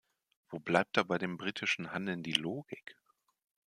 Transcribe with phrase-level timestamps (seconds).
[0.49, 2.97] Wo bleibt da bei dem britischen Handeln die Logik?